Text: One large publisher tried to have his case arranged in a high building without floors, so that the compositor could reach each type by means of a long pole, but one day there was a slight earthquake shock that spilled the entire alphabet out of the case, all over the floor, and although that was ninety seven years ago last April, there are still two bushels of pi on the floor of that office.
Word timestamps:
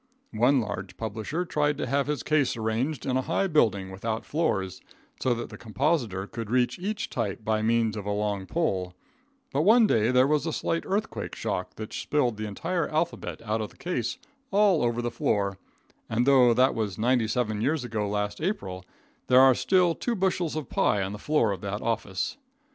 One 0.33 0.59
large 0.61 0.97
publisher 0.97 1.45
tried 1.45 1.77
to 1.77 1.85
have 1.85 2.07
his 2.07 2.23
case 2.23 2.57
arranged 2.57 3.05
in 3.05 3.17
a 3.17 3.21
high 3.21 3.45
building 3.45 3.91
without 3.91 4.25
floors, 4.25 4.81
so 5.21 5.35
that 5.35 5.49
the 5.49 5.59
compositor 5.59 6.25
could 6.25 6.49
reach 6.49 6.79
each 6.79 7.07
type 7.11 7.45
by 7.45 7.61
means 7.61 7.95
of 7.95 8.07
a 8.07 8.11
long 8.11 8.47
pole, 8.47 8.95
but 9.53 9.61
one 9.61 9.85
day 9.85 10.09
there 10.09 10.25
was 10.25 10.47
a 10.47 10.53
slight 10.53 10.85
earthquake 10.87 11.35
shock 11.35 11.75
that 11.75 11.93
spilled 11.93 12.37
the 12.37 12.47
entire 12.47 12.89
alphabet 12.89 13.43
out 13.43 13.61
of 13.61 13.69
the 13.69 13.77
case, 13.77 14.17
all 14.49 14.81
over 14.83 15.03
the 15.03 15.11
floor, 15.11 15.59
and 16.09 16.27
although 16.27 16.55
that 16.55 16.73
was 16.73 16.97
ninety 16.97 17.27
seven 17.27 17.61
years 17.61 17.83
ago 17.83 18.09
last 18.09 18.41
April, 18.41 18.83
there 19.27 19.39
are 19.41 19.53
still 19.53 19.93
two 19.93 20.15
bushels 20.15 20.55
of 20.55 20.67
pi 20.67 21.03
on 21.03 21.11
the 21.11 21.19
floor 21.19 21.51
of 21.51 21.61
that 21.61 21.83
office. 21.83 22.37